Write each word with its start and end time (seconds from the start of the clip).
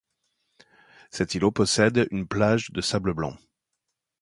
Cet 1.11 1.33
îlot 1.35 1.51
possède 1.51 2.07
une 2.09 2.27
plage 2.27 2.71
de 2.71 2.81
sable 2.81 3.13
blanc. 3.13 3.37